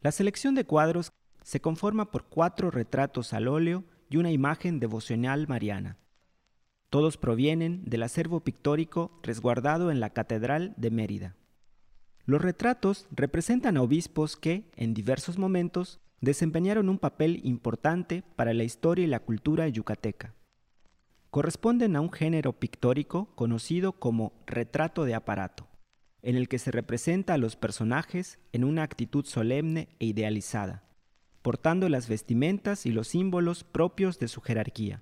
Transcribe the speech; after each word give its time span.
La 0.00 0.12
selección 0.12 0.54
de 0.54 0.64
cuadros 0.64 1.12
se 1.42 1.60
conforma 1.60 2.10
por 2.10 2.24
cuatro 2.24 2.70
retratos 2.70 3.32
al 3.32 3.48
óleo 3.48 3.84
y 4.08 4.16
una 4.16 4.30
imagen 4.30 4.80
devocional 4.80 5.48
mariana. 5.48 5.96
Todos 6.90 7.16
provienen 7.16 7.84
del 7.84 8.02
acervo 8.02 8.40
pictórico 8.40 9.18
resguardado 9.22 9.90
en 9.90 10.00
la 10.00 10.10
Catedral 10.10 10.74
de 10.76 10.90
Mérida. 10.90 11.36
Los 12.24 12.42
retratos 12.42 13.06
representan 13.10 13.76
a 13.76 13.82
obispos 13.82 14.36
que, 14.36 14.70
en 14.76 14.94
diversos 14.94 15.38
momentos, 15.38 16.00
desempeñaron 16.20 16.88
un 16.88 16.98
papel 16.98 17.40
importante 17.44 18.22
para 18.36 18.54
la 18.54 18.64
historia 18.64 19.04
y 19.04 19.08
la 19.08 19.20
cultura 19.20 19.68
yucateca. 19.68 20.34
Corresponden 21.30 21.96
a 21.96 22.00
un 22.00 22.10
género 22.10 22.52
pictórico 22.52 23.26
conocido 23.34 23.92
como 23.92 24.32
retrato 24.46 25.04
de 25.04 25.14
aparato, 25.14 25.65
en 26.26 26.34
el 26.34 26.48
que 26.48 26.58
se 26.58 26.72
representa 26.72 27.34
a 27.34 27.38
los 27.38 27.54
personajes 27.54 28.40
en 28.52 28.64
una 28.64 28.82
actitud 28.82 29.24
solemne 29.24 29.88
e 30.00 30.06
idealizada, 30.06 30.82
portando 31.40 31.88
las 31.88 32.08
vestimentas 32.08 32.84
y 32.84 32.90
los 32.90 33.06
símbolos 33.06 33.62
propios 33.62 34.18
de 34.18 34.26
su 34.26 34.40
jerarquía. 34.40 35.00